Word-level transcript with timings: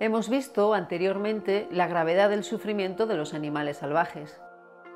Hemos 0.00 0.28
visto 0.28 0.74
anteriormente 0.74 1.68
la 1.70 1.86
gravedad 1.86 2.28
del 2.28 2.42
sufrimiento 2.42 3.06
de 3.06 3.16
los 3.16 3.32
animales 3.32 3.76
salvajes. 3.76 4.40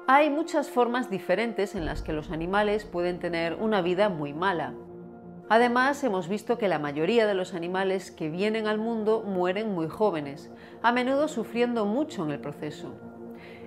Hay 0.09 0.29
muchas 0.29 0.71
formas 0.71 1.09
diferentes 1.09 1.77
en 1.77 1.87
las 1.87 2.03
que 2.03 2.13
los 2.13 2.33
animales 2.33 2.85
pueden 2.85 3.21
tener 3.21 3.55
una 3.55 3.81
vida 3.81 4.09
muy 4.09 4.35
mala. 4.35 4.75
Además, 5.49 6.03
hemos 6.03 6.29
visto 6.29 6.59
que 6.59 6.67
la 6.67 6.81
mayoría 6.81 7.29
de 7.29 7.35
los 7.35 7.55
animales 7.55 8.11
que 8.11 8.29
vienen 8.29 8.67
al 8.67 8.79
mundo 8.79 9.23
mueren 9.25 9.73
muy 9.73 9.87
jóvenes, 9.87 10.51
a 10.83 10.91
menudo 10.91 11.29
sufriendo 11.29 11.85
mucho 11.85 12.25
en 12.25 12.33
el 12.33 12.41
proceso. 12.41 12.93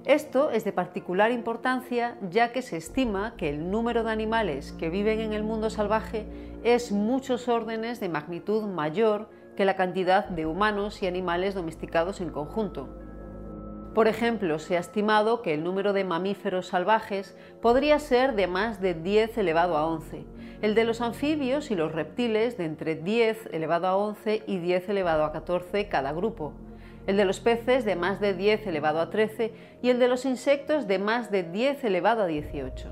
Esto 0.04 0.52
es 0.52 0.66
de 0.66 0.74
particular 0.74 1.32
importancia 1.32 2.18
ya 2.30 2.52
que 2.52 2.62
se 2.62 2.76
estima 2.76 3.36
que 3.38 3.48
el 3.48 3.72
número 3.72 4.04
de 4.04 4.12
animales 4.12 4.74
que 4.74 4.90
viven 4.90 5.22
en 5.22 5.32
el 5.32 5.44
mundo 5.44 5.70
salvaje 5.70 6.26
es 6.64 6.92
muchos 6.92 7.48
órdenes 7.48 8.02
de 8.02 8.10
magnitud 8.10 8.64
mayor 8.64 9.30
que 9.62 9.66
la 9.66 9.76
cantidad 9.76 10.26
de 10.26 10.48
humanos 10.48 11.04
y 11.04 11.06
animales 11.06 11.54
domesticados 11.54 12.20
en 12.20 12.32
conjunto. 12.32 12.90
Por 13.94 14.08
ejemplo, 14.08 14.58
se 14.58 14.76
ha 14.76 14.80
estimado 14.80 15.44
que 15.44 15.54
el 15.54 15.64
número 15.64 15.94
de 15.94 16.04
mamíferos 16.04 16.66
salvajes 16.66 17.38
podría 17.62 18.00
ser 18.00 18.34
de 18.34 18.48
más 18.48 18.82
de 18.82 18.96
10 18.96 19.38
elevado 19.38 19.78
a 19.78 19.86
11, 19.86 20.26
el 20.64 20.74
de 20.74 20.84
los 20.84 21.00
anfibios 21.00 21.70
y 21.70 21.76
los 21.76 21.92
reptiles 21.92 22.58
de 22.58 22.66
entre 22.66 22.96
10 22.96 23.50
elevado 23.52 23.86
a 23.86 23.98
11 23.98 24.42
y 24.48 24.58
10 24.58 24.90
elevado 24.90 25.26
a 25.26 25.32
14 25.32 25.88
cada 25.90 26.12
grupo, 26.12 26.54
el 27.06 27.18
de 27.18 27.26
los 27.26 27.40
peces 27.40 27.86
de 27.86 27.96
más 27.96 28.20
de 28.20 28.34
10 28.34 28.66
elevado 28.66 29.00
a 29.00 29.12
13 29.12 29.54
y 29.84 29.92
el 29.92 30.00
de 30.00 30.08
los 30.08 30.26
insectos 30.26 30.88
de 30.88 30.98
más 30.98 31.30
de 31.30 31.44
10 31.44 31.84
elevado 31.84 32.24
a 32.24 32.26
18. 32.26 32.90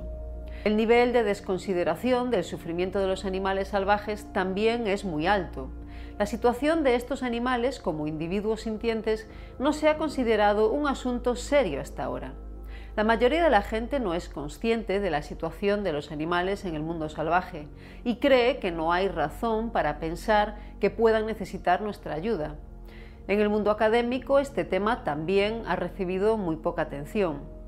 El 0.66 0.78
nivel 0.78 1.14
de 1.14 1.24
desconsideración 1.24 2.30
del 2.30 2.44
sufrimiento 2.44 3.00
de 3.00 3.08
los 3.08 3.26
animales 3.26 3.70
salvajes 3.70 4.32
también 4.34 4.86
es 4.86 5.04
muy 5.04 5.26
alto. 5.26 5.72
La 6.20 6.26
situación 6.26 6.84
de 6.84 6.96
estos 6.96 7.24
animales 7.24 7.80
como 7.80 8.06
individuos 8.06 8.64
sintientes 8.64 9.26
no 9.58 9.72
se 9.72 9.88
ha 9.88 9.98
considerado 9.98 10.70
un 10.70 10.86
asunto 10.86 11.38
serio 11.38 11.80
hasta 11.80 12.04
ahora. 12.04 12.34
La 12.98 13.06
mayoría 13.06 13.42
de 13.42 13.50
la 13.50 13.62
gente 13.62 14.02
no 14.02 14.14
es 14.14 14.28
consciente 14.28 15.00
de 15.00 15.12
la 15.12 15.22
situación 15.22 15.82
de 15.82 15.94
los 15.94 16.12
animales 16.12 16.66
en 16.66 16.76
el 16.76 16.84
mundo 16.84 17.08
salvaje 17.08 17.70
y 18.04 18.18
cree 18.18 18.60
que 18.60 18.70
no 18.70 18.92
hay 18.92 19.08
razón 19.08 19.70
para 19.72 20.00
pensar 20.00 20.58
que 20.82 20.90
puedan 20.90 21.26
necesitar 21.26 21.80
nuestra 21.80 22.16
ayuda. 22.16 22.56
En 23.30 23.40
el 23.40 23.48
mundo 23.48 23.72
académico 23.72 24.40
este 24.40 24.66
tema 24.66 25.06
también 25.06 25.64
ha 25.68 25.78
recibido 25.78 26.36
muy 26.36 26.58
poca 26.58 26.82
atención. 26.82 27.59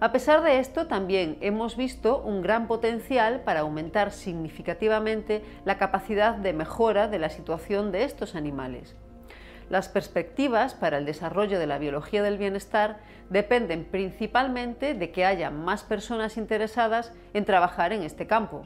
A 0.00 0.12
pesar 0.12 0.42
de 0.42 0.60
esto, 0.60 0.86
también 0.86 1.36
hemos 1.42 1.76
visto 1.76 2.22
un 2.22 2.40
gran 2.40 2.66
potencial 2.66 3.40
para 3.40 3.60
aumentar 3.60 4.12
significativamente 4.12 5.44
la 5.66 5.76
capacidad 5.76 6.34
de 6.34 6.54
mejora 6.54 7.06
de 7.06 7.18
la 7.18 7.28
situación 7.28 7.92
de 7.92 8.04
estos 8.04 8.34
animales. 8.34 8.96
Las 9.68 9.90
perspectivas 9.90 10.72
para 10.72 10.96
el 10.96 11.04
desarrollo 11.04 11.58
de 11.58 11.66
la 11.66 11.76
biología 11.76 12.22
del 12.22 12.38
bienestar 12.38 13.00
dependen 13.28 13.84
principalmente 13.84 14.94
de 14.94 15.10
que 15.10 15.26
haya 15.26 15.50
más 15.50 15.82
personas 15.82 16.38
interesadas 16.38 17.12
en 17.34 17.44
trabajar 17.44 17.92
en 17.92 18.02
este 18.02 18.26
campo. 18.26 18.62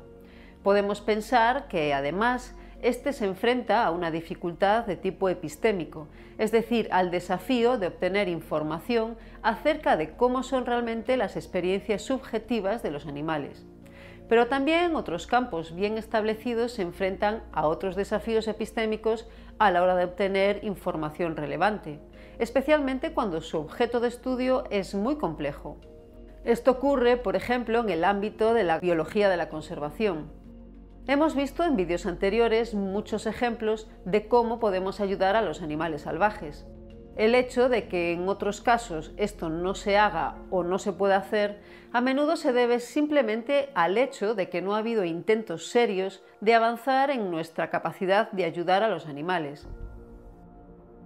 Podemos 0.63 1.01
pensar 1.01 1.67
que, 1.67 1.93
además, 1.95 2.55
este 2.85 3.15
se 3.15 3.25
enfrenta 3.25 3.83
a 3.87 3.91
una 3.91 4.11
dificultad 4.11 4.85
de 4.85 4.97
tipo 4.97 5.31
epistémico, 5.31 6.07
es 6.37 6.53
decir, 6.53 6.87
al 6.93 7.11
desafío 7.11 7.79
de 7.79 7.87
obtener 7.87 8.29
información 8.29 9.17
acerca 9.43 9.97
de 9.97 10.11
cómo 10.11 10.43
son 10.43 10.67
realmente 10.67 11.17
las 11.17 11.37
experiencias 11.37 12.03
subjetivas 12.03 12.83
de 12.83 12.91
los 12.91 13.07
animales. 13.07 13.65
Pero 14.29 14.49
también 14.49 14.97
otros 14.97 15.27
campos 15.27 15.75
bien 15.75 15.97
establecidos 15.97 16.73
se 16.73 16.83
enfrentan 16.83 17.43
a 17.53 17.67
otros 17.69 17.97
desafíos 17.97 18.49
epistémicos 18.49 19.27
a 19.59 19.71
la 19.71 19.83
hora 19.83 19.97
de 19.97 20.05
obtener 20.05 20.63
información 20.63 21.37
relevante, 21.37 22.01
especialmente 22.39 23.15
cuando 23.15 23.41
su 23.41 23.59
objeto 23.59 24.01
de 24.01 24.09
estudio 24.09 24.65
es 24.69 24.95
muy 24.95 25.17
complejo. 25.17 25.79
Esto 26.45 26.73
ocurre, 26.73 27.17
por 27.17 27.35
ejemplo, 27.35 27.81
en 27.81 27.89
el 27.89 28.05
ámbito 28.05 28.53
de 28.53 28.65
la 28.65 28.79
biología 28.79 29.31
de 29.31 29.39
la 29.39 29.49
conservación. 29.49 30.44
Hemos 31.07 31.37
visto 31.37 31.65
en 31.65 31.77
vídeos 31.77 32.07
anteriores 32.07 32.73
muchos 32.73 33.27
ejemplos 33.27 33.91
de 34.07 34.27
cómo 34.27 34.59
podemos 34.59 35.01
ayudar 35.01 35.37
a 35.37 35.43
los 35.43 35.61
animales 35.61 36.03
salvajes. 36.03 36.67
El 37.15 37.35
hecho 37.35 37.69
de 37.69 37.89
que 37.89 38.13
en 38.13 38.27
otros 38.27 38.63
casos 38.63 39.13
esto 39.19 39.51
no 39.51 39.75
se 39.75 39.99
haga 39.99 40.37
o 40.51 40.65
no 40.65 40.79
se 40.79 40.95
pueda 40.95 41.17
hacer 41.17 41.61
a 41.93 42.01
menudo 42.01 42.37
se 42.37 42.55
debe 42.55 42.81
simplemente 42.81 43.69
al 43.75 43.99
hecho 43.99 44.35
de 44.35 44.49
que 44.49 44.63
no 44.63 44.75
ha 44.75 44.79
habido 44.79 45.05
intentos 45.05 45.69
serios 45.69 46.23
de 46.41 46.55
avanzar 46.55 47.11
en 47.11 47.31
nuestra 47.31 47.69
capacidad 47.69 48.33
de 48.33 48.47
ayudar 48.47 48.83
a 48.83 48.89
los 48.89 49.07
animales. 49.07 49.69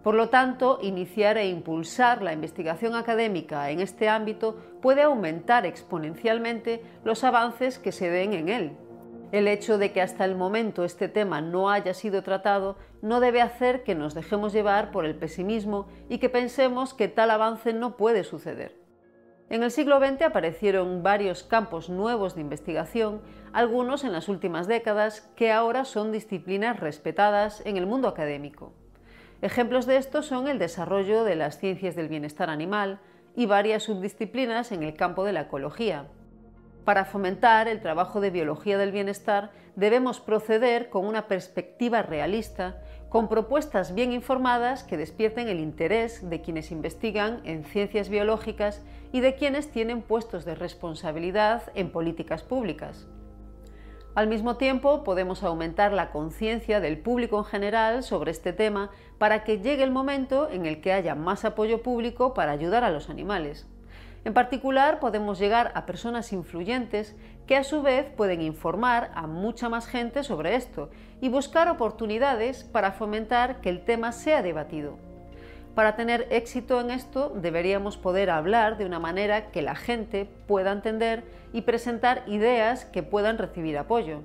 Por 0.04 0.14
lo 0.14 0.28
tanto, 0.28 0.78
iniciar 0.80 1.38
e 1.38 1.48
impulsar 1.48 2.22
la 2.22 2.32
investigación 2.32 2.94
académica 2.94 3.68
en 3.70 3.80
este 3.80 4.08
ámbito 4.08 4.56
puede 4.80 5.02
aumentar 5.02 5.66
exponencialmente 5.66 6.82
los 7.02 7.24
avances 7.24 7.80
que 7.80 7.90
se 7.90 8.08
den 8.08 8.32
en 8.32 8.48
él. 8.48 8.76
El 9.30 9.46
hecho 9.46 9.76
de 9.76 9.92
que 9.92 10.00
hasta 10.00 10.24
el 10.24 10.36
momento 10.36 10.84
este 10.84 11.06
tema 11.06 11.42
no 11.42 11.68
haya 11.68 11.92
sido 11.92 12.22
tratado 12.22 12.76
no 13.02 13.20
debe 13.20 13.42
hacer 13.42 13.82
que 13.82 13.94
nos 13.94 14.14
dejemos 14.14 14.54
llevar 14.54 14.90
por 14.90 15.04
el 15.04 15.14
pesimismo 15.14 15.86
y 16.08 16.16
que 16.16 16.30
pensemos 16.30 16.94
que 16.94 17.08
tal 17.08 17.30
avance 17.30 17.74
no 17.74 17.98
puede 17.98 18.24
suceder. 18.24 18.74
En 19.50 19.62
el 19.62 19.70
siglo 19.70 19.98
XX 19.98 20.22
aparecieron 20.22 21.02
varios 21.02 21.42
campos 21.42 21.90
nuevos 21.90 22.34
de 22.34 22.40
investigación, 22.40 23.20
algunos 23.52 24.04
en 24.04 24.12
las 24.12 24.28
últimas 24.28 24.66
décadas, 24.66 25.30
que 25.36 25.52
ahora 25.52 25.84
son 25.84 26.10
disciplinas 26.10 26.80
respetadas 26.80 27.62
en 27.66 27.76
el 27.76 27.86
mundo 27.86 28.08
académico. 28.08 28.72
Ejemplos 29.40 29.86
de 29.86 29.96
esto 29.96 30.22
son 30.22 30.48
el 30.48 30.58
desarrollo 30.58 31.24
de 31.24 31.36
las 31.36 31.58
ciencias 31.58 31.96
del 31.96 32.08
bienestar 32.08 32.50
animal 32.50 32.98
y 33.36 33.46
varias 33.46 33.84
subdisciplinas 33.84 34.72
en 34.72 34.82
el 34.82 34.94
campo 34.94 35.24
de 35.24 35.32
la 35.32 35.42
ecología. 35.42 36.08
Para 36.88 37.04
fomentar 37.04 37.68
el 37.68 37.82
trabajo 37.82 38.18
de 38.18 38.30
biología 38.30 38.78
del 38.78 38.92
bienestar 38.92 39.50
debemos 39.76 40.20
proceder 40.20 40.88
con 40.88 41.04
una 41.04 41.28
perspectiva 41.28 42.00
realista, 42.00 42.80
con 43.10 43.28
propuestas 43.28 43.94
bien 43.94 44.10
informadas 44.10 44.84
que 44.84 44.96
despierten 44.96 45.48
el 45.48 45.60
interés 45.60 46.30
de 46.30 46.40
quienes 46.40 46.70
investigan 46.70 47.42
en 47.44 47.64
ciencias 47.64 48.08
biológicas 48.08 48.80
y 49.12 49.20
de 49.20 49.34
quienes 49.34 49.70
tienen 49.70 50.00
puestos 50.00 50.46
de 50.46 50.54
responsabilidad 50.54 51.64
en 51.74 51.92
políticas 51.92 52.42
públicas. 52.42 53.06
Al 54.14 54.26
mismo 54.26 54.56
tiempo, 54.56 55.04
podemos 55.04 55.42
aumentar 55.42 55.92
la 55.92 56.10
conciencia 56.10 56.80
del 56.80 56.98
público 56.98 57.36
en 57.36 57.44
general 57.44 58.02
sobre 58.02 58.30
este 58.30 58.54
tema 58.54 58.90
para 59.18 59.44
que 59.44 59.58
llegue 59.58 59.82
el 59.82 59.90
momento 59.90 60.48
en 60.48 60.64
el 60.64 60.80
que 60.80 60.94
haya 60.94 61.14
más 61.14 61.44
apoyo 61.44 61.82
público 61.82 62.32
para 62.32 62.52
ayudar 62.52 62.82
a 62.82 62.90
los 62.90 63.10
animales. 63.10 63.68
En 64.28 64.34
particular, 64.34 65.00
podemos 65.00 65.38
llegar 65.38 65.72
a 65.74 65.86
personas 65.86 66.34
influyentes 66.34 67.16
que 67.46 67.56
a 67.56 67.64
su 67.64 67.80
vez 67.80 68.04
pueden 68.14 68.42
informar 68.42 69.10
a 69.14 69.26
mucha 69.26 69.70
más 69.70 69.86
gente 69.86 70.22
sobre 70.22 70.54
esto 70.54 70.90
y 71.22 71.30
buscar 71.30 71.66
oportunidades 71.70 72.62
para 72.62 72.92
fomentar 72.92 73.62
que 73.62 73.70
el 73.70 73.86
tema 73.86 74.12
sea 74.12 74.42
debatido. 74.42 74.98
Para 75.74 75.96
tener 75.96 76.26
éxito 76.28 76.78
en 76.82 76.90
esto 76.90 77.32
deberíamos 77.36 77.96
poder 77.96 78.28
hablar 78.28 78.76
de 78.76 78.84
una 78.84 78.98
manera 78.98 79.50
que 79.50 79.62
la 79.62 79.74
gente 79.74 80.28
pueda 80.46 80.72
entender 80.72 81.24
y 81.54 81.62
presentar 81.62 82.22
ideas 82.26 82.84
que 82.84 83.02
puedan 83.02 83.38
recibir 83.38 83.78
apoyo 83.78 84.20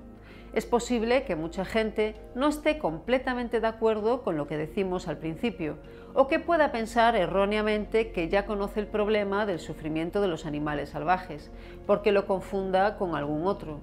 es 0.54 0.68
posible 0.68 1.24
que 1.24 1.36
mucha 1.36 1.66
gente 1.66 2.16
no 2.36 2.48
esté 2.48 2.78
completamente 2.78 3.60
de 3.60 3.68
acuerdo 3.68 4.22
con 4.22 4.38
lo 4.38 4.48
que 4.48 4.56
decimos 4.56 5.08
al 5.08 5.18
principio, 5.18 5.78
o 6.14 6.28
que 6.28 6.40
pueda 6.40 6.72
pensar 6.72 7.16
erróneamente 7.16 8.12
que 8.12 8.30
ya 8.30 8.46
conoce 8.46 8.80
el 8.80 8.88
problema 8.88 9.48
del 9.48 9.60
sufrimiento 9.60 10.22
de 10.22 10.28
los 10.28 10.46
animales 10.46 10.90
salvajes, 10.90 11.50
porque 11.88 12.12
lo 12.12 12.28
confunda 12.28 12.98
con 12.98 13.16
algún 13.16 13.48
otro. 13.48 13.80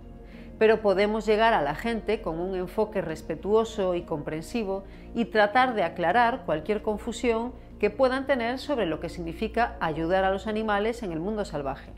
Pero 0.60 0.80
podemos 0.80 1.26
llegar 1.26 1.54
a 1.54 1.62
la 1.62 1.74
gente 1.74 2.20
con 2.20 2.38
un 2.38 2.54
enfoque 2.54 3.00
respetuoso 3.00 3.96
y 3.96 4.02
comprensivo 4.02 4.84
y 5.14 5.24
tratar 5.24 5.74
de 5.74 5.82
aclarar 5.82 6.44
cualquier 6.46 6.82
confusión 6.82 7.52
que 7.80 7.90
puedan 7.90 8.26
tener 8.26 8.58
sobre 8.58 8.86
lo 8.86 9.00
que 9.00 9.08
significa 9.08 9.76
ayudar 9.80 10.22
a 10.22 10.30
los 10.30 10.46
animales 10.46 11.02
en 11.02 11.10
el 11.10 11.18
mundo 11.18 11.44
salvaje. 11.44 11.90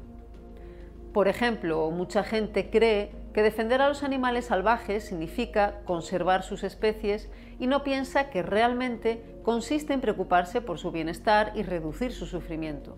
Por 1.12 1.28
ejemplo, 1.28 1.90
mucha 1.90 2.22
gente 2.22 2.70
cree 2.70 3.21
que 3.32 3.42
defender 3.42 3.80
a 3.80 3.88
los 3.88 4.02
animales 4.02 4.46
salvajes 4.46 5.04
significa 5.04 5.80
conservar 5.84 6.42
sus 6.42 6.64
especies 6.64 7.30
y 7.58 7.66
no 7.66 7.82
piensa 7.82 8.30
que 8.30 8.42
realmente 8.42 9.22
consiste 9.42 9.92
en 9.92 10.00
preocuparse 10.00 10.60
por 10.60 10.78
su 10.78 10.90
bienestar 10.90 11.52
y 11.54 11.62
reducir 11.62 12.12
su 12.12 12.26
sufrimiento. 12.26 12.96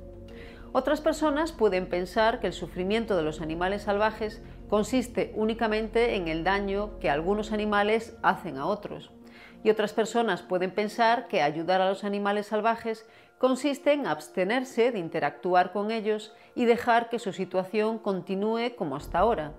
Otras 0.73 1.01
personas 1.01 1.53
pueden 1.53 1.89
pensar 1.89 2.41
que 2.41 2.49
el 2.49 2.53
sufrimiento 2.53 3.17
de 3.17 3.23
los 3.23 3.41
animales 3.41 3.83
salvajes 3.83 4.43
consiste 4.69 5.33
únicamente 5.37 6.17
en 6.17 6.27
el 6.27 6.43
daño 6.43 6.99
que 6.99 7.11
algunos 7.11 7.53
animales 7.53 8.17
hacen 8.23 8.59
a 8.59 8.67
otros. 8.67 9.13
Y 9.63 9.71
otras 9.71 9.93
personas 9.93 10.43
pueden 10.43 10.73
pensar 10.73 11.29
que 11.29 11.43
ayudar 11.43 11.81
a 11.81 11.89
los 11.89 12.03
animales 12.03 12.47
salvajes 12.47 13.07
consiste 13.39 13.93
en 13.93 14.09
abstenerse 14.09 14.91
de 14.91 14.99
interactuar 14.99 15.73
con 15.73 15.93
ellos 15.93 16.35
y 16.57 16.65
dejar 16.65 17.09
que 17.09 17.21
su 17.21 17.33
situación 17.33 18.01
continúe 18.01 18.75
como 18.77 18.97
hasta 18.97 19.21
ahora. 19.21 19.53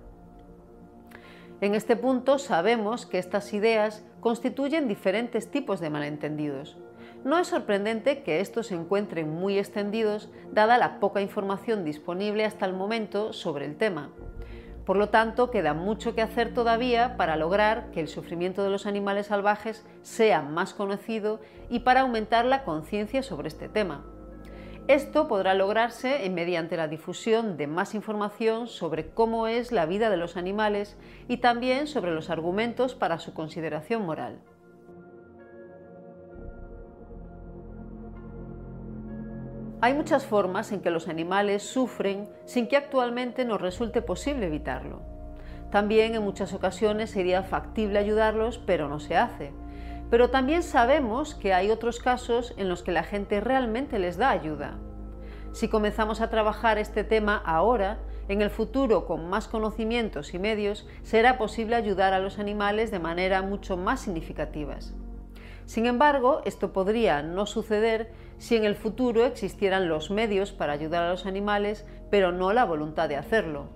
En 1.62 1.74
este 1.74 1.96
punto 1.96 2.38
sabemos 2.38 3.06
que 3.06 3.18
estas 3.18 3.54
ideas 3.54 4.04
constituyen 4.20 4.88
diferentes 4.88 5.50
tipos 5.50 5.80
de 5.80 5.90
malentendidos. 5.90 6.76
no 7.24 7.38
es 7.38 7.48
sorprendente 7.48 8.22
que 8.22 8.40
estos 8.40 8.68
se 8.68 8.74
encuentren 8.74 9.28
muy 9.28 9.58
extendidos 9.58 10.28
dada 10.52 10.78
la 10.78 11.00
poca 11.00 11.20
información 11.20 11.84
disponible 11.84 12.44
hasta 12.44 12.66
el 12.66 12.72
momento 12.72 13.32
sobre 13.32 13.64
el 13.64 13.76
tema. 13.76 14.10
Por 14.84 14.96
lo 14.96 15.08
tanto, 15.08 15.50
queda 15.50 15.74
mucho 15.74 16.14
que 16.14 16.22
hacer 16.22 16.54
todavía 16.54 17.16
para 17.16 17.36
lograr 17.36 17.90
que 17.90 18.00
el 18.00 18.06
sufrimiento 18.06 18.62
de 18.62 18.70
los 18.70 18.86
animales 18.86 19.26
salvajes 19.26 19.84
sea 20.02 20.42
más 20.42 20.74
conocido 20.74 21.40
y 21.68 21.80
para 21.80 22.02
aumentar 22.02 22.44
la 22.44 22.62
conciencia 22.62 23.24
sobre 23.24 23.48
este 23.48 23.68
tema. 23.68 24.04
Esto 24.88 25.26
podrá 25.26 25.54
lograrse 25.54 26.30
mediante 26.30 26.76
la 26.76 26.86
difusión 26.86 27.56
de 27.56 27.66
más 27.66 27.96
información 27.96 28.68
sobre 28.68 29.08
cómo 29.10 29.48
es 29.48 29.72
la 29.72 29.84
vida 29.84 30.10
de 30.10 30.16
los 30.16 30.36
animales 30.36 30.96
y 31.26 31.38
también 31.38 31.88
sobre 31.88 32.12
los 32.12 32.30
argumentos 32.30 32.94
para 32.94 33.18
su 33.18 33.34
consideración 33.34 34.06
moral. 34.06 34.38
Hay 39.80 39.92
muchas 39.92 40.24
formas 40.24 40.70
en 40.70 40.80
que 40.80 40.90
los 40.90 41.08
animales 41.08 41.64
sufren 41.64 42.28
sin 42.44 42.68
que 42.68 42.76
actualmente 42.76 43.44
nos 43.44 43.60
resulte 43.60 44.02
posible 44.02 44.46
evitarlo. 44.46 45.02
También 45.72 46.14
en 46.14 46.22
muchas 46.22 46.54
ocasiones 46.54 47.10
sería 47.10 47.42
factible 47.42 47.98
ayudarlos, 47.98 48.58
pero 48.58 48.88
no 48.88 49.00
se 49.00 49.16
hace. 49.16 49.52
Pero 50.10 50.30
también 50.30 50.62
sabemos 50.62 51.34
que 51.34 51.52
hay 51.52 51.70
otros 51.70 51.98
casos 51.98 52.54
en 52.56 52.68
los 52.68 52.82
que 52.82 52.92
la 52.92 53.02
gente 53.02 53.40
realmente 53.40 53.98
les 53.98 54.16
da 54.16 54.30
ayuda. 54.30 54.78
Si 55.52 55.68
comenzamos 55.68 56.20
a 56.20 56.28
trabajar 56.28 56.78
este 56.78 57.02
tema 57.02 57.42
ahora, 57.44 57.98
en 58.28 58.42
el 58.42 58.50
futuro 58.50 59.06
con 59.06 59.28
más 59.28 59.48
conocimientos 59.48 60.34
y 60.34 60.38
medios, 60.38 60.86
será 61.02 61.38
posible 61.38 61.76
ayudar 61.76 62.12
a 62.12 62.18
los 62.18 62.38
animales 62.38 62.90
de 62.90 62.98
manera 62.98 63.42
mucho 63.42 63.76
más 63.76 64.00
significativas. 64.00 64.94
Sin 65.64 65.86
embargo, 65.86 66.42
esto 66.44 66.72
podría 66.72 67.22
no 67.22 67.46
suceder 67.46 68.12
si 68.38 68.56
en 68.56 68.64
el 68.64 68.76
futuro 68.76 69.24
existieran 69.24 69.88
los 69.88 70.10
medios 70.10 70.52
para 70.52 70.72
ayudar 70.72 71.02
a 71.02 71.10
los 71.10 71.26
animales, 71.26 71.86
pero 72.10 72.32
no 72.32 72.52
la 72.52 72.64
voluntad 72.64 73.08
de 73.08 73.16
hacerlo. 73.16 73.68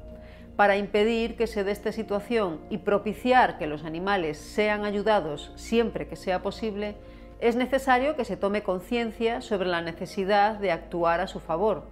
Para 0.60 0.76
impedir 0.76 1.38
que 1.38 1.46
se 1.46 1.64
dé 1.64 1.72
esta 1.72 1.90
situación 1.90 2.60
y 2.68 2.76
propiciar 2.76 3.56
que 3.56 3.66
los 3.66 3.82
animales 3.82 4.36
sean 4.36 4.84
ayudados 4.84 5.52
siempre 5.56 6.06
que 6.06 6.16
sea 6.16 6.42
posible, 6.42 6.96
es 7.40 7.56
necesario 7.56 8.14
que 8.14 8.26
se 8.26 8.36
tome 8.36 8.62
conciencia 8.62 9.40
sobre 9.40 9.70
la 9.70 9.80
necesidad 9.80 10.58
de 10.58 10.70
actuar 10.70 11.22
a 11.22 11.28
su 11.28 11.40
favor. 11.40 11.84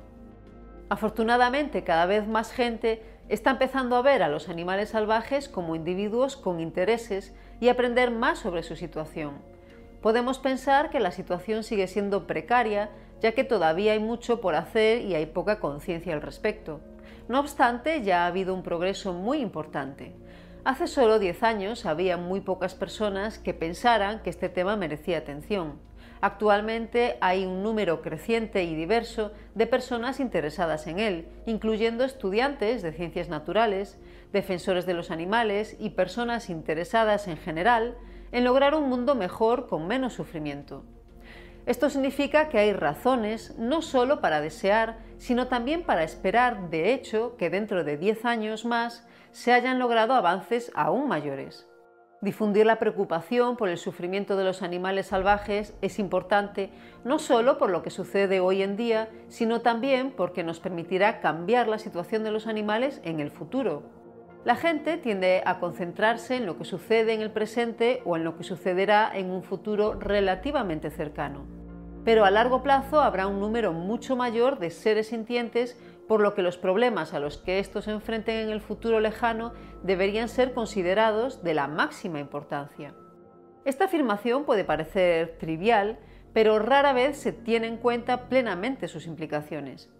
Afortunadamente, 0.90 1.82
cada 1.82 2.04
vez 2.04 2.28
más 2.28 2.52
gente 2.52 3.02
está 3.30 3.52
empezando 3.52 3.96
a 3.96 4.02
ver 4.02 4.22
a 4.22 4.28
los 4.28 4.50
animales 4.50 4.90
salvajes 4.90 5.48
como 5.48 5.74
individuos 5.74 6.36
con 6.36 6.60
intereses 6.60 7.34
y 7.60 7.70
aprender 7.70 8.10
más 8.10 8.38
sobre 8.38 8.62
su 8.62 8.76
situación 8.76 9.38
podemos 10.00 10.38
pensar 10.38 10.90
que 10.90 11.00
la 11.00 11.10
situación 11.10 11.64
sigue 11.64 11.86
siendo 11.86 12.26
precaria, 12.26 12.90
ya 13.20 13.32
que 13.32 13.44
todavía 13.44 13.92
hay 13.92 13.98
mucho 13.98 14.40
por 14.40 14.54
hacer 14.54 15.02
y 15.02 15.14
hay 15.14 15.26
poca 15.26 15.58
conciencia 15.58 16.14
al 16.14 16.22
respecto. 16.22 16.80
No 17.28 17.40
obstante, 17.40 18.02
ya 18.02 18.24
ha 18.24 18.26
habido 18.26 18.54
un 18.54 18.62
progreso 18.62 19.12
muy 19.12 19.38
importante. 19.38 20.14
Hace 20.64 20.86
solo 20.86 21.18
10 21.18 21.42
años 21.42 21.84
había 21.84 22.16
muy 22.16 22.40
pocas 22.40 22.74
personas 22.74 23.38
que 23.38 23.52
pensaran 23.52 24.22
que 24.22 24.30
este 24.30 24.48
tema 24.48 24.76
merecía 24.76 25.18
atención. 25.18 25.74
Actualmente 26.22 27.18
hay 27.20 27.44
un 27.44 27.62
número 27.62 28.00
creciente 28.00 28.64
y 28.64 28.74
diverso 28.74 29.30
de 29.54 29.66
personas 29.66 30.20
interesadas 30.20 30.86
en 30.86 31.00
él, 31.00 31.28
incluyendo 31.44 32.02
estudiantes 32.04 32.80
de 32.80 32.92
ciencias 32.92 33.28
naturales, 33.28 33.98
defensores 34.32 34.86
de 34.86 34.94
los 34.94 35.10
animales 35.10 35.76
y 35.78 35.90
personas 35.90 36.48
interesadas 36.48 37.28
en 37.28 37.36
general 37.36 37.96
en 38.32 38.44
lograr 38.44 38.74
un 38.74 38.88
mundo 38.88 39.14
mejor 39.14 39.68
con 39.68 39.86
menos 39.86 40.14
sufrimiento. 40.14 40.82
Esto 41.68 41.90
significa 41.90 42.48
que 42.48 42.56
hay 42.56 42.72
razones 42.72 43.54
no 43.58 43.82
solo 43.82 44.22
para 44.22 44.40
desear, 44.40 45.00
sino 45.18 45.48
también 45.48 45.82
para 45.82 46.02
esperar, 46.02 46.70
de 46.70 46.94
hecho, 46.94 47.36
que 47.36 47.50
dentro 47.50 47.84
de 47.84 47.98
10 47.98 48.24
años 48.24 48.64
más 48.64 49.06
se 49.32 49.52
hayan 49.52 49.78
logrado 49.78 50.14
avances 50.14 50.72
aún 50.74 51.08
mayores. 51.08 51.68
Difundir 52.22 52.64
la 52.64 52.78
preocupación 52.78 53.58
por 53.58 53.68
el 53.68 53.76
sufrimiento 53.76 54.34
de 54.34 54.44
los 54.44 54.62
animales 54.62 55.08
salvajes 55.08 55.76
es 55.82 55.98
importante 55.98 56.70
no 57.04 57.18
solo 57.18 57.58
por 57.58 57.68
lo 57.68 57.82
que 57.82 57.90
sucede 57.90 58.40
hoy 58.40 58.62
en 58.62 58.78
día, 58.78 59.10
sino 59.28 59.60
también 59.60 60.14
porque 60.16 60.44
nos 60.44 60.60
permitirá 60.60 61.20
cambiar 61.20 61.68
la 61.68 61.78
situación 61.78 62.24
de 62.24 62.30
los 62.30 62.46
animales 62.46 63.02
en 63.04 63.20
el 63.20 63.30
futuro, 63.30 63.82
la 64.44 64.56
gente 64.56 64.96
tiende 64.96 65.42
a 65.44 65.58
concentrarse 65.58 66.36
en 66.36 66.46
lo 66.46 66.56
que 66.56 66.64
sucede 66.64 67.12
en 67.12 67.20
el 67.20 67.30
presente 67.30 68.00
o 68.06 68.16
en 68.16 68.24
lo 68.24 68.38
que 68.38 68.44
sucederá 68.44 69.10
en 69.12 69.30
un 69.30 69.42
futuro 69.42 69.94
relativamente 70.00 70.90
cercano. 70.90 71.57
Pero 72.04 72.24
a 72.24 72.30
largo 72.30 72.62
plazo 72.62 73.00
habrá 73.00 73.26
un 73.26 73.40
número 73.40 73.72
mucho 73.72 74.16
mayor 74.16 74.58
de 74.58 74.70
seres 74.70 75.08
sintientes, 75.08 75.78
por 76.06 76.20
lo 76.20 76.34
que 76.34 76.42
los 76.42 76.56
problemas 76.56 77.12
a 77.12 77.20
los 77.20 77.38
que 77.38 77.58
estos 77.58 77.84
se 77.84 77.90
enfrenten 77.90 78.36
en 78.36 78.48
el 78.50 78.60
futuro 78.60 78.98
lejano 78.98 79.52
deberían 79.82 80.28
ser 80.28 80.54
considerados 80.54 81.42
de 81.42 81.54
la 81.54 81.68
máxima 81.68 82.18
importancia. 82.18 82.94
Esta 83.64 83.84
afirmación 83.84 84.44
puede 84.44 84.64
parecer 84.64 85.36
trivial, 85.38 85.98
pero 86.32 86.58
rara 86.58 86.94
vez 86.94 87.18
se 87.18 87.32
tiene 87.32 87.66
en 87.66 87.76
cuenta 87.76 88.28
plenamente 88.28 88.88
sus 88.88 89.06
implicaciones. 89.06 89.90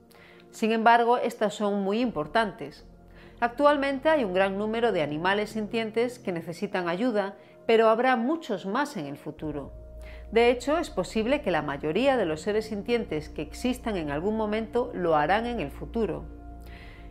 Sin 0.50 0.72
embargo, 0.72 1.18
estas 1.18 1.54
son 1.54 1.82
muy 1.82 2.00
importantes. 2.00 2.86
Actualmente 3.40 4.08
hay 4.08 4.24
un 4.24 4.32
gran 4.32 4.56
número 4.56 4.92
de 4.92 5.02
animales 5.02 5.50
sintientes 5.50 6.18
que 6.18 6.32
necesitan 6.32 6.88
ayuda, 6.88 7.36
pero 7.66 7.88
habrá 7.88 8.16
muchos 8.16 8.64
más 8.64 8.96
en 8.96 9.06
el 9.06 9.18
futuro. 9.18 9.72
De 10.32 10.50
hecho, 10.50 10.76
es 10.76 10.90
posible 10.90 11.40
que 11.40 11.50
la 11.50 11.62
mayoría 11.62 12.18
de 12.18 12.26
los 12.26 12.42
seres 12.42 12.66
sintientes 12.66 13.30
que 13.30 13.40
existan 13.40 13.96
en 13.96 14.10
algún 14.10 14.36
momento 14.36 14.90
lo 14.92 15.16
harán 15.16 15.46
en 15.46 15.58
el 15.58 15.70
futuro. 15.70 16.24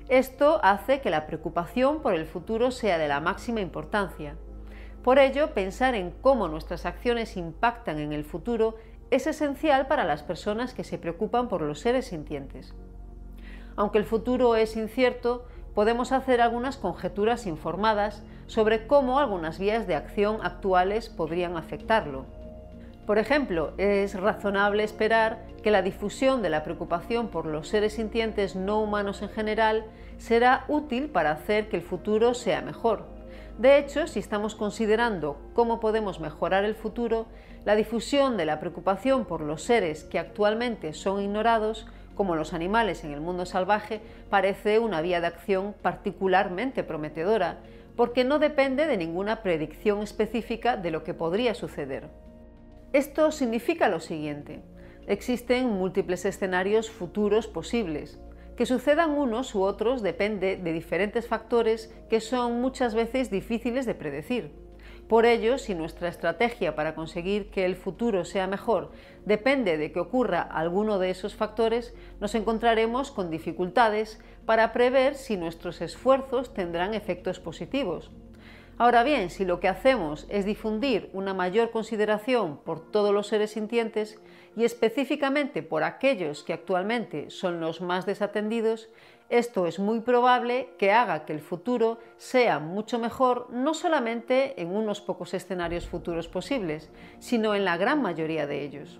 Esto 0.08 0.60
hace 0.64 1.02
que 1.02 1.10
la 1.10 1.26
preocupación 1.26 2.02
por 2.02 2.14
el 2.14 2.28
futuro 2.28 2.72
sea 2.72 2.98
de 2.98 3.08
la 3.08 3.20
máxima 3.20 3.60
importancia. 3.60 4.36
Por 5.04 5.18
ello, 5.20 5.54
pensar 5.54 5.96
en 5.96 6.12
cómo 6.12 6.48
nuestras 6.48 6.86
acciones 6.86 7.38
impactan 7.38 7.98
en 8.00 8.14
el 8.14 8.24
futuro 8.24 8.76
es 9.10 9.26
esencial 9.26 9.88
para 9.88 10.04
las 10.04 10.22
personas 10.22 10.74
que 10.74 10.84
se 10.84 10.98
preocupan 10.98 11.50
por 11.50 11.62
los 11.62 11.80
seres 11.80 12.08
sintientes. 12.08 12.76
Aunque 13.76 13.98
el 13.98 14.06
futuro 14.06 14.56
es 14.56 14.76
incierto, 14.76 15.46
podemos 15.74 16.12
hacer 16.12 16.40
algunas 16.40 16.78
conjeturas 16.78 17.48
informadas 17.48 18.24
sobre 18.48 18.86
cómo 18.86 19.20
algunas 19.20 19.60
vías 19.60 19.88
de 19.88 19.96
acción 19.96 20.40
actuales 20.42 21.10
podrían 21.10 21.58
afectarlo. 21.58 22.37
Por 23.08 23.20
ejemplo, 23.20 23.72
es 23.78 24.20
razonable 24.20 24.84
esperar 24.84 25.40
que 25.64 25.72
la 25.72 25.82
difusión 25.82 26.42
de 26.42 26.50
la 26.50 26.64
preocupación 26.64 27.30
por 27.30 27.46
los 27.46 27.70
seres 27.70 27.94
sintientes 27.94 28.58
no 28.58 28.82
humanos 28.82 29.22
en 29.22 29.30
general 29.30 29.86
será 30.18 30.66
útil 30.68 31.08
para 31.08 31.32
hacer 31.32 31.70
que 31.70 31.78
el 31.78 31.84
futuro 31.84 32.34
sea 32.34 32.60
mejor. 32.62 33.06
De 33.60 33.78
hecho, 33.78 34.08
si 34.08 34.20
estamos 34.20 34.56
considerando 34.56 35.38
cómo 35.54 35.80
podemos 35.80 36.20
mejorar 36.20 36.66
el 36.66 36.76
futuro, 36.76 37.28
la 37.64 37.78
difusión 37.78 38.36
de 38.36 38.46
la 38.46 38.60
preocupación 38.60 39.24
por 39.24 39.40
los 39.40 39.64
seres 39.64 40.04
que 40.04 40.20
actualmente 40.20 40.92
son 40.92 41.22
ignorados 41.22 41.88
como 42.14 42.36
los 42.36 42.52
animales 42.54 43.06
en 43.06 43.14
el 43.14 43.22
mundo 43.22 43.46
salvaje, 43.46 44.02
parece 44.30 44.80
una 44.80 45.00
vía 45.00 45.22
de 45.22 45.28
acción 45.28 45.76
particularmente 45.82 46.84
prometedora, 46.84 47.60
porque 47.96 48.26
no 48.26 48.38
depende 48.38 48.86
de 48.86 48.98
ninguna 48.98 49.44
predicción 49.44 50.02
específica 50.02 50.76
de 50.76 50.92
lo 50.92 51.06
que 51.06 51.14
podría 51.14 51.56
suceder. 51.56 52.27
Esto 52.94 53.32
significa 53.32 53.90
lo 53.90 54.00
siguiente. 54.00 54.62
Existen 55.08 55.68
múltiples 55.68 56.24
escenarios 56.24 56.90
futuros 56.90 57.46
posibles. 57.46 58.18
Que 58.56 58.66
sucedan 58.66 59.12
unos 59.12 59.54
u 59.56 59.62
otros 59.62 60.02
depende 60.02 60.56
de 60.56 60.72
diferentes 60.72 61.28
factores 61.28 61.94
que 62.10 62.22
son 62.22 62.62
muchas 62.62 62.96
veces 62.96 63.30
difíciles 63.30 63.86
de 63.86 63.94
predecir. 63.94 64.52
Por 65.10 65.26
ello, 65.26 65.58
si 65.58 65.76
nuestra 65.76 66.08
estrategia 66.08 66.76
para 66.76 66.96
conseguir 66.96 67.50
que 67.52 67.66
el 67.66 67.76
futuro 67.76 68.24
sea 68.24 68.48
mejor 68.48 68.92
depende 69.26 69.78
de 69.78 69.92
que 69.92 70.00
ocurra 70.00 70.42
alguno 70.42 70.98
de 70.98 71.10
esos 71.10 71.36
factores, 71.36 71.94
nos 72.22 72.36
encontraremos 72.36 73.12
con 73.12 73.30
dificultades 73.30 74.20
para 74.46 74.72
prever 74.72 75.16
si 75.16 75.36
nuestros 75.36 75.82
esfuerzos 75.82 76.54
tendrán 76.54 76.94
efectos 76.94 77.40
positivos. 77.42 78.12
Ahora 78.80 79.02
bien, 79.02 79.32
si 79.32 79.44
lo 79.44 79.60
que 79.60 79.68
hacemos 79.68 80.28
es 80.30 80.46
difundir 80.46 81.10
una 81.12 81.34
mayor 81.34 81.72
consideración 81.72 82.58
por 82.58 82.92
todos 82.92 83.12
los 83.12 83.26
seres 83.26 83.52
sintientes 83.52 84.20
y 84.56 84.66
específicamente 84.66 85.64
por 85.64 85.84
aquellos 85.84 86.44
que 86.44 86.54
actualmente 86.54 87.32
son 87.32 87.60
los 87.60 87.82
más 87.82 88.06
desatendidos, 88.06 88.90
esto 89.30 89.66
es 89.66 89.80
muy 89.80 90.02
probable 90.02 90.70
que 90.78 90.92
haga 90.92 91.26
que 91.26 91.34
el 91.34 91.42
futuro 91.42 91.98
sea 92.18 92.60
mucho 92.60 93.00
mejor 93.00 93.48
no 93.52 93.74
solamente 93.74 94.62
en 94.62 94.70
unos 94.70 95.02
pocos 95.02 95.34
escenarios 95.34 95.88
futuros 95.88 96.28
posibles, 96.28 96.92
sino 97.18 97.56
en 97.56 97.66
la 97.66 97.78
gran 97.78 98.04
mayoría 98.04 98.46
de 98.46 98.64
ellos. 98.64 99.00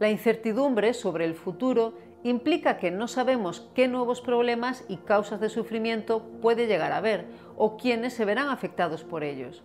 La 0.00 0.10
incertidumbre 0.10 0.94
sobre 0.94 1.26
el 1.26 1.34
futuro 1.34 1.94
implica 2.22 2.78
que 2.78 2.90
no 2.90 3.08
sabemos 3.08 3.68
qué 3.74 3.88
nuevos 3.88 4.20
problemas 4.20 4.84
y 4.88 4.98
causas 4.98 5.40
de 5.40 5.48
sufrimiento 5.48 6.22
puede 6.42 6.66
llegar 6.66 6.92
a 6.92 6.98
haber 6.98 7.26
o 7.56 7.76
quiénes 7.76 8.12
se 8.12 8.24
verán 8.24 8.48
afectados 8.48 9.04
por 9.04 9.24
ellos. 9.24 9.62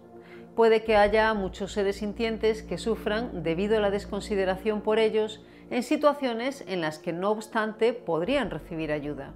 puede 0.55 0.83
que 0.83 0.95
haya 0.95 1.33
muchos 1.33 1.74
seres 1.74 1.97
sintientes 1.97 2.63
que 2.63 2.77
sufran 2.77 3.43
debido 3.43 3.77
a 3.77 3.81
la 3.81 3.91
desconsideración 3.91 4.81
por 4.81 5.00
ellos 5.00 5.43
en 5.69 5.83
situaciones 5.83 6.63
en 6.67 6.79
las 6.79 6.97
que 6.97 7.12
no 7.12 7.31
obstante 7.31 7.91
podrían 7.93 8.50
recibir 8.50 8.91
ayuda. 8.91 9.33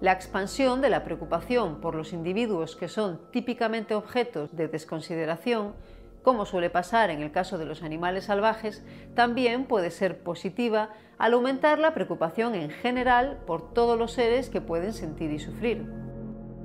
La 0.00 0.12
expansión 0.12 0.80
de 0.80 0.90
la 0.90 1.04
preocupación 1.04 1.80
por 1.80 1.94
los 1.94 2.12
individuos 2.12 2.76
que 2.76 2.88
son 2.88 3.20
típicamente 3.30 3.94
objetos 3.94 4.54
de 4.56 4.68
desconsideración, 4.68 5.74
como 6.22 6.46
suele 6.46 6.70
pasar 6.70 7.10
en 7.10 7.22
el 7.22 7.32
caso 7.32 7.58
de 7.58 7.64
los 7.64 7.82
animales 7.82 8.24
salvajes, 8.24 8.84
también 9.14 9.66
puede 9.66 9.90
ser 9.90 10.22
positiva 10.22 10.90
al 11.16 11.34
aumentar 11.34 11.78
la 11.78 11.94
preocupación 11.94 12.54
en 12.54 12.70
general 12.70 13.38
por 13.46 13.72
todos 13.72 13.98
los 13.98 14.12
seres 14.12 14.50
que 14.50 14.60
pueden 14.60 14.92
sentir 14.92 15.30
y 15.30 15.38
sufrir. 15.38 15.86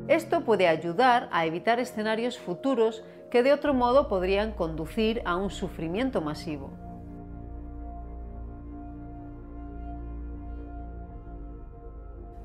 Esto 0.08 0.44
puede 0.44 0.68
ayudar 0.68 1.30
a 1.32 1.46
evitar 1.46 1.80
escenarios 1.80 2.38
futuros 2.38 3.04
que 3.32 3.42
de 3.42 3.54
otro 3.54 3.74
modo 3.74 4.10
podrían 4.10 4.52
conducir 4.52 5.22
a 5.26 5.38
un 5.38 5.50
sufrimiento 5.50 6.22
masivo. 6.22 6.72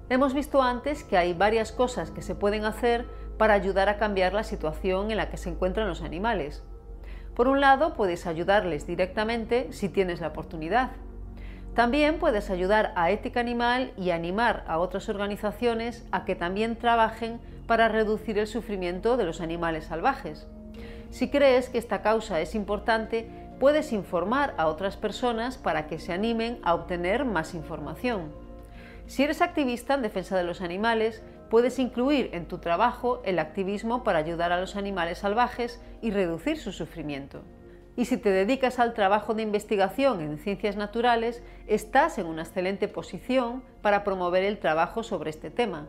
Hemos 0.09 0.33
visto 0.33 0.63
antes 0.63 1.05
que 1.05 1.19
hay 1.19 1.35
varias 1.35 1.73
cosas 1.73 2.11
que 2.11 2.23
se 2.23 2.35
pueden 2.35 2.65
hacer 2.65 3.07
para 3.37 3.55
ayudar 3.55 3.89
a 3.91 3.99
cambiar 3.99 4.33
la 4.33 4.43
situación 4.43 5.11
en 5.11 5.19
la 5.19 5.29
que 5.29 5.37
se 5.37 5.51
encuentran 5.51 5.89
los 5.89 6.01
animales. 6.01 6.65
Por 7.39 7.47
un 7.47 7.61
lado, 7.61 7.95
puedes 7.95 8.27
ayudarles 8.27 8.85
directamente 8.85 9.69
si 9.71 9.89
tienes 9.89 10.21
la 10.21 10.27
oportunidad. 10.27 10.91
También 11.73 12.19
puedes 12.19 12.51
ayudar 12.51 12.93
a 12.97 13.13
Ética 13.13 13.39
Animal 13.39 13.93
y 13.97 14.11
animar 14.11 14.65
a 14.67 14.79
otras 14.79 15.09
organizaciones 15.09 16.05
a 16.11 16.25
que 16.25 16.35
también 16.35 16.75
trabajen 16.75 17.39
para 17.69 17.87
reducir 17.87 18.41
el 18.41 18.49
sufrimiento 18.49 19.17
de 19.17 19.23
los 19.23 19.41
animales 19.41 19.85
salvajes. 19.85 20.49
Si 21.11 21.31
crees 21.31 21.69
que 21.69 21.79
esta 21.79 22.03
causa 22.03 22.41
es 22.41 22.57
importante, 22.57 23.31
puedes 23.61 23.93
informar 23.93 24.53
a 24.57 24.67
otras 24.67 24.97
personas 24.97 25.59
para 25.59 25.87
que 25.87 26.01
se 26.01 26.13
animen 26.13 26.59
a 26.65 26.75
obtener 26.75 27.25
más 27.25 27.55
información. 27.55 28.33
Si 29.07 29.23
eres 29.23 29.43
activista 29.43 29.95
en 29.95 30.03
defensa 30.03 30.37
de 30.37 30.43
los 30.43 30.61
animales, 30.61 31.23
puedes 31.51 31.79
incluir 31.79 32.31
en 32.33 32.47
tu 32.47 32.59
trabajo 32.59 33.21
el 33.25 33.39
activismo 33.39 34.05
para 34.05 34.19
ayudar 34.19 34.53
a 34.53 34.61
los 34.61 34.77
animales 34.77 35.19
salvajes 35.19 35.81
y 36.03 36.11
reducir 36.11 36.59
su 36.59 36.73
sufrimiento. 36.73 37.43
Y 37.97 38.05
si 38.05 38.17
te 38.17 38.31
dedicas 38.31 38.79
al 38.79 38.95
trabajo 38.95 39.35
de 39.35 39.43
investigación 39.43 40.21
en 40.21 40.39
ciencias 40.39 40.77
naturales, 40.77 41.43
estás 41.67 42.19
en 42.19 42.27
una 42.27 42.43
excelente 42.43 42.87
posición 42.87 43.65
para 43.83 44.05
promover 44.05 44.45
el 44.45 44.59
trabajo 44.59 45.03
sobre 45.03 45.31
este 45.31 45.51
tema. 45.51 45.89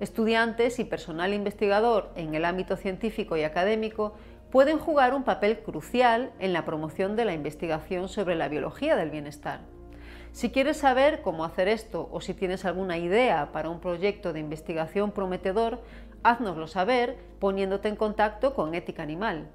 Estudiantes 0.00 0.78
y 0.78 0.84
personal 0.84 1.34
investigador 1.34 2.10
en 2.16 2.34
el 2.34 2.46
ámbito 2.46 2.76
científico 2.76 3.36
y 3.36 3.42
académico 3.42 4.14
pueden 4.50 4.78
jugar 4.78 5.12
un 5.14 5.24
papel 5.24 5.58
crucial 5.58 6.32
en 6.38 6.54
la 6.54 6.64
promoción 6.64 7.14
de 7.14 7.26
la 7.26 7.34
investigación 7.34 8.08
sobre 8.08 8.36
la 8.36 8.48
biología 8.48 8.96
del 8.96 9.10
bienestar. 9.10 9.60
Si 10.32 10.50
quieres 10.50 10.76
saber 10.76 11.22
cómo 11.22 11.44
hacer 11.44 11.68
esto 11.68 12.08
o 12.12 12.20
si 12.20 12.34
tienes 12.34 12.64
alguna 12.64 12.98
idea 12.98 13.50
para 13.52 13.68
un 13.68 13.80
proyecto 13.80 14.32
de 14.32 14.40
investigación 14.40 15.10
prometedor, 15.10 15.82
háznoslo 16.22 16.66
saber 16.66 17.18
poniéndote 17.40 17.88
en 17.88 17.96
contacto 17.96 18.54
con 18.54 18.74
Ética 18.74 19.02
Animal. 19.02 19.50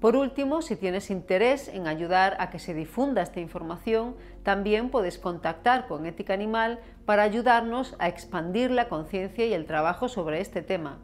Por 0.00 0.14
último, 0.14 0.60
si 0.60 0.76
tienes 0.76 1.10
interés 1.10 1.68
en 1.68 1.86
ayudar 1.86 2.36
a 2.38 2.50
que 2.50 2.58
se 2.58 2.74
difunda 2.74 3.22
esta 3.22 3.40
información, 3.40 4.14
también 4.42 4.90
puedes 4.90 5.18
contactar 5.18 5.86
con 5.86 6.04
Ética 6.04 6.34
Animal 6.34 6.80
para 7.06 7.22
ayudarnos 7.22 7.96
a 7.98 8.08
expandir 8.08 8.70
la 8.70 8.90
conciencia 8.90 9.46
y 9.46 9.54
el 9.54 9.64
trabajo 9.64 10.08
sobre 10.08 10.42
este 10.42 10.60
tema. 10.60 10.98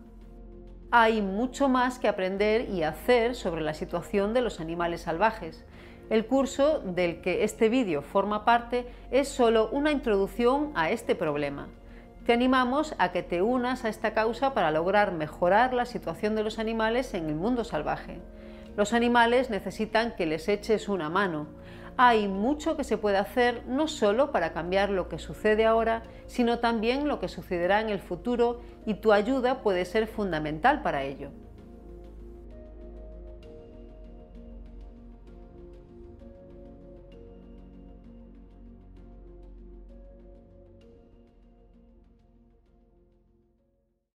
Hay 0.90 1.22
mucho 1.22 1.70
más 1.70 1.98
que 1.98 2.06
aprender 2.06 2.68
y 2.68 2.82
hacer 2.82 3.34
sobre 3.34 3.62
la 3.62 3.72
situación 3.72 4.34
de 4.34 4.42
los 4.42 4.60
animales 4.60 5.00
salvajes. 5.00 5.64
El 6.12 6.26
curso 6.26 6.80
del 6.80 7.22
que 7.22 7.42
este 7.42 7.70
vídeo 7.70 8.02
forma 8.02 8.44
parte 8.44 8.86
es 9.10 9.28
solo 9.28 9.70
una 9.70 9.92
introducción 9.92 10.70
a 10.74 10.90
este 10.90 11.14
problema. 11.14 11.68
Te 12.26 12.34
animamos 12.34 12.94
a 12.98 13.12
que 13.12 13.22
te 13.22 13.40
unas 13.40 13.86
a 13.86 13.88
esta 13.88 14.12
causa 14.12 14.52
para 14.52 14.70
lograr 14.70 15.12
mejorar 15.12 15.72
la 15.72 15.86
situación 15.86 16.34
de 16.34 16.42
los 16.42 16.58
animales 16.58 17.14
en 17.14 17.30
el 17.30 17.34
mundo 17.34 17.64
salvaje. 17.64 18.20
Los 18.76 18.92
animales 18.92 19.48
necesitan 19.48 20.14
que 20.14 20.26
les 20.26 20.50
eches 20.50 20.90
una 20.90 21.08
mano. 21.08 21.46
Hay 21.96 22.28
mucho 22.28 22.76
que 22.76 22.84
se 22.84 22.98
puede 22.98 23.16
hacer 23.16 23.62
no 23.66 23.88
solo 23.88 24.32
para 24.32 24.52
cambiar 24.52 24.90
lo 24.90 25.08
que 25.08 25.18
sucede 25.18 25.64
ahora, 25.64 26.02
sino 26.26 26.58
también 26.58 27.08
lo 27.08 27.20
que 27.20 27.28
sucederá 27.28 27.80
en 27.80 27.88
el 27.88 28.00
futuro 28.00 28.60
y 28.84 28.96
tu 28.96 29.14
ayuda 29.14 29.62
puede 29.62 29.86
ser 29.86 30.06
fundamental 30.06 30.82
para 30.82 31.04
ello. 31.04 31.30